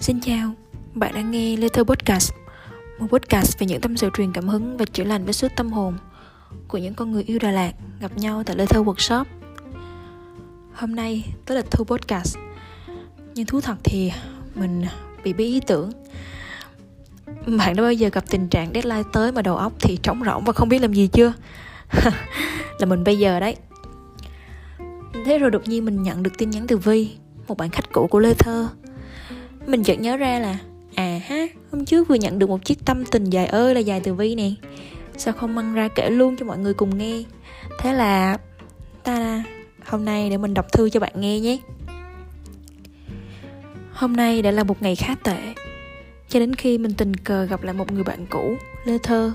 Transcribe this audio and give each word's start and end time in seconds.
Xin 0.00 0.20
chào, 0.20 0.52
bạn 0.94 1.14
đang 1.14 1.30
nghe 1.30 1.56
Letter 1.56 1.86
Podcast 1.86 2.32
Một 2.98 3.06
podcast 3.10 3.58
về 3.58 3.66
những 3.66 3.80
tâm 3.80 3.96
sự 3.96 4.10
truyền 4.16 4.32
cảm 4.32 4.48
hứng 4.48 4.76
và 4.76 4.84
chữa 4.92 5.04
lành 5.04 5.24
với 5.24 5.32
suốt 5.32 5.48
tâm 5.56 5.72
hồn 5.72 5.94
Của 6.68 6.78
những 6.78 6.94
con 6.94 7.12
người 7.12 7.22
yêu 7.22 7.38
Đà 7.38 7.50
Lạt 7.50 7.72
gặp 8.00 8.16
nhau 8.16 8.42
tại 8.46 8.56
Letter 8.56 8.82
Workshop. 8.82 9.24
Hôm 10.72 10.94
nay 10.94 11.24
tới 11.46 11.56
lịch 11.56 11.70
thu 11.70 11.84
podcast 11.84 12.36
Nhưng 13.34 13.46
thú 13.46 13.60
thật 13.60 13.76
thì 13.84 14.12
mình 14.54 14.84
bị 15.24 15.32
bí 15.32 15.44
ý 15.44 15.60
tưởng. 15.60 15.92
Bạn 17.46 17.76
đã 17.76 17.82
bao 17.82 17.92
giờ 17.92 18.08
gặp 18.12 18.24
tình 18.30 18.48
trạng 18.48 18.70
deadline 18.74 19.08
tới 19.12 19.32
mà 19.32 19.42
đầu 19.42 19.56
óc 19.56 19.72
thì 19.80 19.98
trống 20.02 20.22
rỗng 20.24 20.44
và 20.44 20.52
không 20.52 20.68
biết 20.68 20.82
làm 20.82 20.92
gì 20.92 21.08
chưa? 21.12 21.32
là 22.78 22.86
mình 22.86 23.04
bây 23.04 23.18
giờ 23.18 23.40
đấy. 23.40 23.56
Thế 25.24 25.38
rồi 25.38 25.50
đột 25.50 25.68
nhiên 25.68 25.84
mình 25.84 26.02
nhận 26.02 26.22
được 26.22 26.38
tin 26.38 26.50
nhắn 26.50 26.66
từ 26.66 26.76
Vi 26.76 27.10
Một 27.48 27.56
bạn 27.56 27.70
khách 27.70 27.92
cũ 27.92 28.06
của 28.06 28.18
Lê 28.18 28.34
Thơ 28.34 28.68
mình 29.66 29.82
chợt 29.82 29.94
nhớ 29.94 30.16
ra 30.16 30.38
là 30.38 30.58
à 30.94 31.20
ha, 31.26 31.46
hôm 31.72 31.84
trước 31.84 32.08
vừa 32.08 32.14
nhận 32.14 32.38
được 32.38 32.48
một 32.48 32.64
chiếc 32.64 32.84
tâm 32.84 33.04
tình 33.04 33.24
dài 33.24 33.46
ơi 33.46 33.74
là 33.74 33.80
dài 33.80 34.00
từ 34.04 34.14
vi 34.14 34.34
nè. 34.34 34.50
Sao 35.16 35.34
không 35.34 35.54
mang 35.54 35.74
ra 35.74 35.88
kể 35.88 36.10
luôn 36.10 36.36
cho 36.36 36.46
mọi 36.46 36.58
người 36.58 36.74
cùng 36.74 36.98
nghe? 36.98 37.22
Thế 37.78 37.92
là, 37.92 38.38
ta 39.04 39.44
hôm 39.86 40.04
nay 40.04 40.30
để 40.30 40.36
mình 40.36 40.54
đọc 40.54 40.72
thư 40.72 40.90
cho 40.90 41.00
bạn 41.00 41.12
nghe 41.16 41.40
nhé. 41.40 41.58
Hôm 43.92 44.16
nay 44.16 44.42
đã 44.42 44.50
là 44.50 44.64
một 44.64 44.82
ngày 44.82 44.96
khá 44.96 45.14
tệ, 45.22 45.38
cho 46.28 46.40
đến 46.40 46.54
khi 46.54 46.78
mình 46.78 46.94
tình 46.94 47.16
cờ 47.16 47.44
gặp 47.44 47.62
lại 47.62 47.74
một 47.74 47.92
người 47.92 48.04
bạn 48.04 48.26
cũ, 48.30 48.56
lê 48.84 48.98
thơ. 49.02 49.32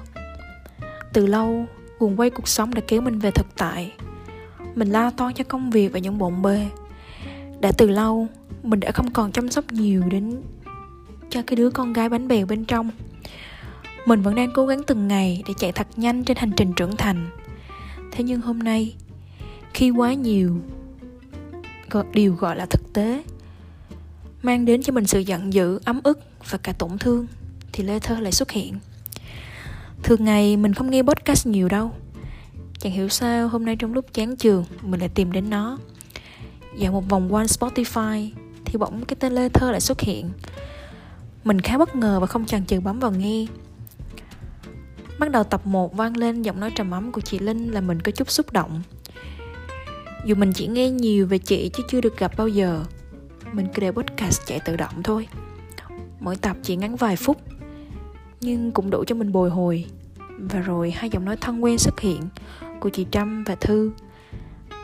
Từ 1.13 1.25
lâu 1.25 1.65
guồng 1.99 2.19
quay 2.19 2.29
cuộc 2.29 2.47
sống 2.47 2.73
đã 2.73 2.81
kéo 2.87 3.01
mình 3.01 3.19
về 3.19 3.31
thực 3.31 3.47
tại. 3.57 3.93
Mình 4.75 4.89
lo 4.89 5.11
toan 5.11 5.33
cho 5.33 5.43
công 5.43 5.71
việc 5.71 5.93
và 5.93 5.99
những 5.99 6.17
bộn 6.17 6.41
bề 6.41 6.67
đã 7.61 7.71
từ 7.77 7.89
lâu, 7.89 8.27
mình 8.63 8.79
đã 8.79 8.91
không 8.91 9.11
còn 9.11 9.31
chăm 9.31 9.49
sóc 9.49 9.71
nhiều 9.71 10.03
đến 10.09 10.41
cho 11.29 11.41
cái 11.47 11.55
đứa 11.55 11.69
con 11.69 11.93
gái 11.93 12.09
bánh 12.09 12.27
bèo 12.27 12.45
bên 12.45 12.65
trong. 12.65 12.89
Mình 14.05 14.21
vẫn 14.21 14.35
đang 14.35 14.51
cố 14.53 14.65
gắng 14.65 14.81
từng 14.87 15.07
ngày 15.07 15.43
để 15.47 15.53
chạy 15.57 15.71
thật 15.71 15.87
nhanh 15.95 16.23
trên 16.23 16.37
hành 16.37 16.51
trình 16.57 16.73
trưởng 16.73 16.95
thành. 16.97 17.29
Thế 18.11 18.23
nhưng 18.23 18.41
hôm 18.41 18.59
nay, 18.59 18.95
khi 19.73 19.89
quá 19.89 20.13
nhiều 20.13 20.57
điều 22.13 22.35
gọi 22.35 22.55
là 22.55 22.65
thực 22.65 22.93
tế, 22.93 23.23
mang 24.41 24.65
đến 24.65 24.83
cho 24.83 24.93
mình 24.93 25.07
sự 25.07 25.19
giận 25.19 25.53
dữ, 25.53 25.79
ấm 25.85 25.99
ức 26.03 26.19
và 26.49 26.57
cả 26.57 26.73
tổn 26.73 26.97
thương, 26.97 27.27
thì 27.71 27.83
lê 27.83 27.99
thơ 27.99 28.19
lại 28.19 28.31
xuất 28.31 28.51
hiện. 28.51 28.75
Thường 30.03 30.23
ngày 30.25 30.57
mình 30.57 30.73
không 30.73 30.89
nghe 30.89 31.03
podcast 31.03 31.47
nhiều 31.47 31.69
đâu. 31.69 31.91
Chẳng 32.79 32.93
hiểu 32.93 33.09
sao 33.09 33.47
hôm 33.47 33.65
nay 33.65 33.75
trong 33.75 33.93
lúc 33.93 34.05
chán 34.13 34.35
trường 34.35 34.65
mình 34.81 34.99
lại 34.99 35.09
tìm 35.09 35.31
đến 35.31 35.49
nó 35.49 35.77
dạo 36.77 36.91
một 36.91 37.09
vòng 37.09 37.33
quanh 37.33 37.45
spotify 37.45 38.29
thì 38.65 38.77
bỗng 38.77 39.05
cái 39.05 39.15
tên 39.19 39.33
Lê 39.33 39.49
Thơ 39.49 39.71
lại 39.71 39.81
xuất 39.81 40.01
hiện. 40.01 40.29
Mình 41.43 41.61
khá 41.61 41.77
bất 41.77 41.95
ngờ 41.95 42.19
và 42.19 42.27
không 42.27 42.45
chần 42.45 42.65
chừ 42.65 42.79
bấm 42.79 42.99
vào 42.99 43.11
nghe. 43.11 43.45
Bắt 45.19 45.31
đầu 45.31 45.43
tập 45.43 45.61
1 45.65 45.95
vang 45.95 46.17
lên 46.17 46.41
giọng 46.41 46.59
nói 46.59 46.71
trầm 46.75 46.91
ấm 46.91 47.11
của 47.11 47.21
chị 47.21 47.39
Linh 47.39 47.71
là 47.71 47.81
mình 47.81 48.01
có 48.01 48.11
chút 48.11 48.31
xúc 48.31 48.51
động. 48.51 48.81
Dù 50.25 50.35
mình 50.35 50.53
chỉ 50.53 50.67
nghe 50.67 50.89
nhiều 50.89 51.27
về 51.27 51.37
chị 51.37 51.69
chứ 51.73 51.83
chưa 51.87 52.01
được 52.01 52.17
gặp 52.17 52.31
bao 52.37 52.47
giờ, 52.47 52.83
Mình 53.53 53.67
cứ 53.73 53.81
để 53.81 53.91
podcast 53.91 54.41
chạy 54.45 54.59
tự 54.59 54.75
động 54.75 55.03
thôi. 55.03 55.27
Mỗi 56.19 56.35
tập 56.35 56.57
chỉ 56.63 56.75
ngắn 56.75 56.95
vài 56.95 57.15
phút, 57.15 57.37
Nhưng 58.41 58.71
cũng 58.71 58.89
đủ 58.89 59.03
cho 59.07 59.15
mình 59.15 59.31
bồi 59.31 59.49
hồi. 59.49 59.85
Và 60.37 60.59
rồi 60.59 60.91
hai 60.91 61.09
giọng 61.09 61.25
nói 61.25 61.37
thân 61.37 61.63
quen 61.63 61.77
xuất 61.77 61.99
hiện 61.99 62.21
Của 62.79 62.89
chị 62.89 63.05
Trâm 63.11 63.43
và 63.43 63.55
Thư. 63.55 63.91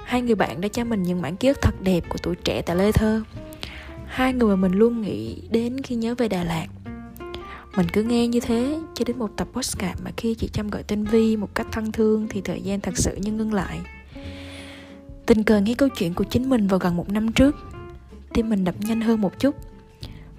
Hai 0.08 0.22
người 0.22 0.36
bạn 0.36 0.62
đã 0.62 0.68
cho 0.68 0.84
mình 0.84 1.04
những 1.04 1.22
bản 1.22 1.38
ký 1.38 1.48
ức 1.48 1.58
thật 1.62 1.82
đẹp 1.82 2.04
của 2.10 2.18
tuổi 2.24 2.36
trẻ 2.36 2.62
tại 2.62 2.76
Lê 2.76 2.92
Thơ. 2.92 3.24
Hai 4.06 4.34
người 4.34 4.58
mà 4.58 4.62
mình 4.68 4.80
luôn 4.80 5.02
nghĩ 5.02 5.42
đến 5.52 5.82
khi 5.82 5.96
nhớ 5.96 6.16
về 6.18 6.28
Đà 6.28 6.44
Lạt. 6.44 6.68
Mình 7.78 7.88
cứ 7.94 8.04
nghe 8.04 8.28
như 8.28 8.40
thế 8.40 8.80
cho 8.94 9.06
đến 9.06 9.20
một 9.20 9.30
tập 9.38 9.48
postcard 9.54 10.02
mà 10.04 10.12
khi 10.18 10.34
chị 10.34 10.50
Trâm 10.54 10.70
gọi 10.70 10.84
tên 10.84 11.04
Vi 11.04 11.38
một 11.38 11.56
cách 11.56 11.68
thân 11.72 11.92
thương 11.92 12.28
thì 12.30 12.42
thời 12.42 12.62
gian 12.62 12.82
thật 12.82 12.98
sự 12.98 13.16
như 13.16 13.32
ngưng 13.32 13.54
lại. 13.54 13.80
Tình 15.26 15.44
cờ 15.44 15.60
nghe 15.60 15.74
câu 15.74 15.90
chuyện 15.90 16.14
của 16.14 16.24
chính 16.24 16.50
mình 16.50 16.68
vào 16.68 16.80
gần 16.80 16.96
một 16.96 17.10
năm 17.10 17.32
trước. 17.32 17.56
Tim 18.34 18.50
mình 18.50 18.64
đập 18.64 18.76
nhanh 18.80 19.02
hơn 19.02 19.22
một 19.22 19.40
chút. 19.40 19.56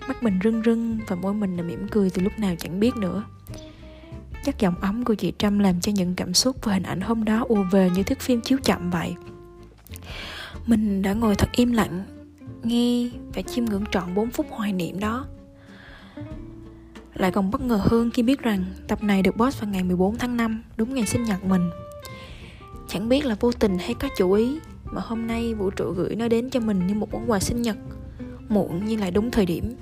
Mắt 0.08 0.22
mình 0.22 0.38
rưng 0.44 0.62
rưng 0.62 0.98
và 1.06 1.16
môi 1.16 1.34
mình 1.34 1.56
là 1.56 1.62
mỉm 1.62 1.88
cười 1.90 2.10
từ 2.10 2.22
lúc 2.22 2.32
nào 2.38 2.54
chẳng 2.58 2.80
biết 2.80 2.96
nữa. 2.96 3.24
Chắc 4.44 4.58
giọng 4.58 4.74
ấm 4.80 5.04
của 5.04 5.14
chị 5.14 5.32
Trâm 5.38 5.58
làm 5.58 5.80
cho 5.80 5.92
những 5.92 6.14
cảm 6.14 6.34
xúc 6.34 6.56
và 6.62 6.72
hình 6.72 6.82
ảnh 6.82 7.00
hôm 7.00 7.24
đó 7.24 7.44
ùa 7.48 7.62
về 7.70 7.90
như 7.94 8.02
thước 8.02 8.20
phim 8.20 8.40
chiếu 8.40 8.58
chậm 8.64 8.90
vậy 8.90 9.14
mình 10.66 11.02
đã 11.02 11.12
ngồi 11.12 11.34
thật 11.34 11.48
im 11.52 11.72
lặng 11.72 12.04
nghe 12.62 13.10
và 13.34 13.42
chiêm 13.42 13.64
ngưỡng 13.64 13.84
trọn 13.92 14.14
4 14.14 14.30
phút 14.30 14.46
hoài 14.50 14.72
niệm 14.72 15.00
đó 15.00 15.26
lại 17.18 17.30
còn 17.30 17.50
bất 17.50 17.60
ngờ 17.60 17.80
hơn 17.82 18.10
khi 18.10 18.22
biết 18.22 18.42
rằng 18.42 18.64
tập 18.88 19.02
này 19.02 19.22
được 19.22 19.36
post 19.36 19.60
vào 19.60 19.70
ngày 19.70 19.82
14 19.82 20.18
tháng 20.18 20.36
5, 20.36 20.62
đúng 20.76 20.94
ngày 20.94 21.06
sinh 21.06 21.24
nhật 21.24 21.44
mình. 21.44 21.70
Chẳng 22.88 23.08
biết 23.08 23.24
là 23.24 23.36
vô 23.40 23.52
tình 23.52 23.78
hay 23.78 23.94
có 23.94 24.08
chủ 24.16 24.32
ý 24.32 24.58
mà 24.84 25.00
hôm 25.04 25.26
nay 25.26 25.54
vũ 25.54 25.70
trụ 25.70 25.92
gửi 25.92 26.16
nó 26.16 26.28
đến 26.28 26.50
cho 26.50 26.60
mình 26.60 26.86
như 26.86 26.94
một 26.94 27.12
món 27.12 27.30
quà 27.30 27.40
sinh 27.40 27.62
nhật, 27.62 27.76
muộn 28.48 28.82
nhưng 28.84 29.00
lại 29.00 29.10
đúng 29.10 29.30
thời 29.30 29.46
điểm. 29.46 29.76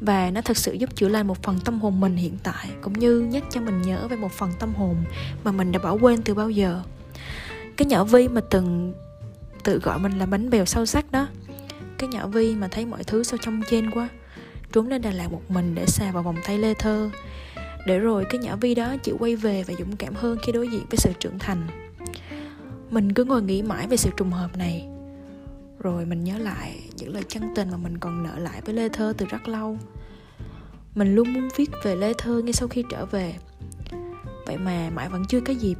Và 0.00 0.30
nó 0.30 0.40
thực 0.40 0.56
sự 0.56 0.72
giúp 0.72 0.96
chữa 0.96 1.08
lành 1.08 1.26
một 1.26 1.42
phần 1.42 1.58
tâm 1.64 1.80
hồn 1.80 2.00
mình 2.00 2.16
hiện 2.16 2.38
tại 2.42 2.68
cũng 2.80 2.92
như 2.92 3.20
nhắc 3.20 3.44
cho 3.50 3.60
mình 3.60 3.82
nhớ 3.82 4.08
về 4.08 4.16
một 4.16 4.32
phần 4.32 4.50
tâm 4.58 4.74
hồn 4.74 4.96
mà 5.44 5.52
mình 5.52 5.72
đã 5.72 5.78
bỏ 5.78 5.92
quên 5.92 6.22
từ 6.22 6.34
bao 6.34 6.50
giờ. 6.50 6.82
Cái 7.76 7.86
nhỏ 7.86 8.04
Vi 8.04 8.28
mà 8.28 8.40
từng 8.50 8.94
tự 9.64 9.80
gọi 9.82 9.98
mình 9.98 10.18
là 10.18 10.26
bánh 10.26 10.50
bèo 10.50 10.64
sâu 10.64 10.86
sắc 10.86 11.12
đó. 11.12 11.28
Cái 11.98 12.08
nhỏ 12.08 12.26
Vi 12.26 12.54
mà 12.54 12.68
thấy 12.68 12.86
mọi 12.86 13.04
thứ 13.04 13.22
sao 13.22 13.38
trong 13.42 13.62
trên 13.70 13.90
quá, 13.90 14.08
Trốn 14.72 14.88
lên 14.88 15.02
Đà 15.02 15.10
Lạt 15.10 15.32
một 15.32 15.42
mình 15.48 15.74
để 15.74 15.86
xà 15.86 16.12
vào 16.12 16.22
vòng 16.22 16.36
tay 16.46 16.58
Lê 16.58 16.74
Thơ. 16.74 17.10
Để 17.86 17.98
rồi 17.98 18.24
cái 18.30 18.38
nhỏ 18.38 18.56
Vi 18.56 18.74
đó 18.74 18.96
chịu 18.96 19.16
quay 19.18 19.36
về 19.36 19.62
và 19.62 19.74
dũng 19.78 19.96
cảm 19.96 20.14
hơn 20.14 20.38
khi 20.42 20.52
đối 20.52 20.68
diện 20.68 20.86
với 20.90 20.96
sự 20.96 21.12
trưởng 21.20 21.38
thành. 21.38 21.66
Mình 22.90 23.12
cứ 23.12 23.24
ngồi 23.24 23.42
nghĩ 23.42 23.62
mãi 23.62 23.86
về 23.86 23.96
sự 23.96 24.10
trùng 24.16 24.30
hợp 24.30 24.56
này. 24.56 24.88
Rồi 25.78 26.04
mình 26.04 26.24
nhớ 26.24 26.38
lại 26.38 26.80
những 26.96 27.14
lời 27.14 27.22
chân 27.28 27.42
tình 27.54 27.70
mà 27.70 27.76
mình 27.76 27.98
còn 27.98 28.22
nợ 28.22 28.38
lại 28.38 28.60
với 28.64 28.74
Lê 28.74 28.88
Thơ 28.88 29.12
từ 29.18 29.26
rất 29.26 29.48
lâu. 29.48 29.78
Mình 30.94 31.14
luôn 31.14 31.32
muốn 31.32 31.48
viết 31.56 31.70
về 31.82 31.96
Lê 31.96 32.12
Thơ 32.18 32.42
ngay 32.44 32.52
sau 32.52 32.68
khi 32.68 32.84
trở 32.90 33.06
về. 33.06 33.34
Vậy 34.46 34.56
mà 34.56 34.90
mãi 34.94 35.08
vẫn 35.08 35.24
chưa 35.28 35.40
có 35.40 35.52
dịp. 35.52 35.78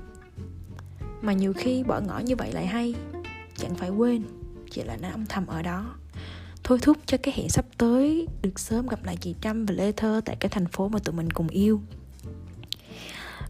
Mà 1.25 1.33
nhiều 1.33 1.53
khi 1.53 1.83
bỏ 1.83 2.01
ngỏ 2.01 2.19
như 2.19 2.37
vậy 2.37 2.53
lại 2.53 2.67
hay 2.67 2.95
Chẳng 3.57 3.75
phải 3.75 3.91
quên, 3.91 4.23
Chỉ 4.71 4.83
là 4.83 4.97
nó 5.03 5.09
âm 5.09 5.27
thầm 5.27 5.47
ở 5.47 5.63
đó 5.63 5.95
thôi 6.65 6.79
thúc 6.83 6.97
cho 7.07 7.17
cái 7.23 7.35
hẹn 7.37 7.49
sắp 7.49 7.65
tới 7.79 8.29
được 8.43 8.59
sớm 8.59 8.87
gặp 8.87 9.05
lại 9.05 9.17
chị 9.21 9.35
Trâm 9.41 9.67
và 9.67 9.75
Lê 9.75 9.93
Thơ 9.93 10.21
tại 10.25 10.37
cái 10.41 10.49
thành 10.49 10.67
phố 10.67 10.89
mà 10.89 10.99
tụi 10.99 11.15
mình 11.15 11.31
cùng 11.31 11.49
yêu. 11.49 11.81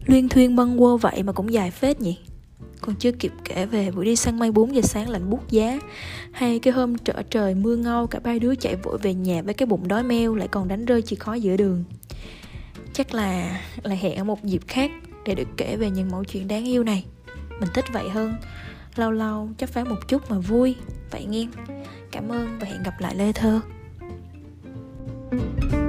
Luyên 0.05 0.29
thuyên 0.29 0.55
bâng 0.55 0.79
quơ 0.79 0.97
vậy 0.97 1.23
mà 1.23 1.31
cũng 1.31 1.53
dài 1.53 1.71
phết 1.71 2.01
nhỉ? 2.01 2.17
Còn 2.81 2.95
chưa 2.95 3.11
kịp 3.11 3.31
kể 3.43 3.65
về 3.65 3.91
buổi 3.91 4.05
đi 4.05 4.15
săn 4.15 4.39
mây 4.39 4.51
4 4.51 4.75
giờ 4.75 4.81
sáng 4.81 5.09
lạnh 5.09 5.29
buốt 5.29 5.49
giá, 5.49 5.79
Hay 6.31 6.59
cái 6.59 6.73
hôm 6.73 6.97
trở 6.97 7.23
trời 7.29 7.55
mưa 7.55 7.75
ngâu, 7.75 8.07
cả 8.07 8.19
ba 8.19 8.33
đứa 8.41 8.55
chạy 8.55 8.75
vội 8.75 8.97
về 8.97 9.13
nhà 9.13 9.41
với 9.41 9.53
cái 9.53 9.65
bụng 9.65 9.87
đói 9.87 10.03
meo 10.03 10.35
lại 10.35 10.47
còn 10.47 10.67
đánh 10.67 10.85
rơi 10.85 11.01
chìa 11.01 11.15
khó 11.15 11.33
giữa 11.33 11.57
đường 11.57 11.83
Chắc 12.93 13.13
là 13.13 13.61
là 13.83 13.95
hẹn 13.95 14.17
ở 14.17 14.23
một 14.23 14.43
dịp 14.43 14.61
khác 14.67 14.91
để 15.25 15.35
được 15.35 15.47
kể 15.57 15.77
về 15.77 15.89
những 15.89 16.11
mẫu 16.11 16.23
chuyện 16.23 16.47
đáng 16.47 16.65
yêu 16.65 16.83
này 16.83 17.05
mình 17.59 17.69
thích 17.73 17.85
vậy 17.93 18.09
hơn. 18.09 18.35
Lâu 18.95 19.11
lâu 19.11 19.49
chấp 19.57 19.69
phá 19.69 19.83
một 19.83 20.07
chút 20.07 20.31
mà 20.31 20.39
vui. 20.39 20.75
Vậy 21.11 21.25
nghe. 21.25 21.47
Cảm 22.11 22.29
ơn 22.29 22.59
và 22.59 22.67
hẹn 22.67 22.83
gặp 22.83 22.93
lại 22.99 23.15
lê 23.15 23.31
thơ. 23.31 23.59
thank 25.31 25.73
you 25.73 25.84